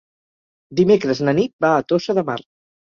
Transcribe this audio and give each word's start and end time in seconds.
Dimecres 0.81 1.23
na 1.29 1.37
Nit 1.43 1.55
va 1.67 1.75
a 1.77 1.87
Tossa 1.95 2.21
de 2.21 2.27
Mar. 2.33 2.43